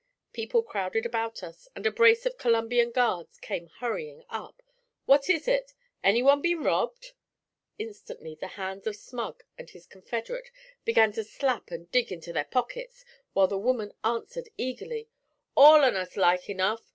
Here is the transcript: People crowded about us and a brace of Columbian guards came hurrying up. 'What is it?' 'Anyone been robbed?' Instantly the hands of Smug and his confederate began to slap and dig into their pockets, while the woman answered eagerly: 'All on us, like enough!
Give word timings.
People 0.33 0.63
crowded 0.63 1.05
about 1.05 1.43
us 1.43 1.67
and 1.75 1.85
a 1.85 1.91
brace 1.91 2.25
of 2.25 2.39
Columbian 2.39 2.89
guards 2.89 3.37
came 3.37 3.67
hurrying 3.67 4.25
up. 4.31 4.63
'What 5.05 5.29
is 5.29 5.47
it?' 5.47 5.75
'Anyone 6.03 6.41
been 6.41 6.63
robbed?' 6.63 7.11
Instantly 7.77 8.33
the 8.33 8.47
hands 8.57 8.87
of 8.87 8.95
Smug 8.95 9.43
and 9.59 9.69
his 9.69 9.85
confederate 9.85 10.49
began 10.85 11.11
to 11.11 11.23
slap 11.23 11.69
and 11.69 11.91
dig 11.91 12.11
into 12.11 12.33
their 12.33 12.45
pockets, 12.45 13.05
while 13.33 13.45
the 13.45 13.59
woman 13.59 13.93
answered 14.03 14.49
eagerly: 14.57 15.07
'All 15.55 15.85
on 15.85 15.95
us, 15.95 16.17
like 16.17 16.49
enough! 16.49 16.81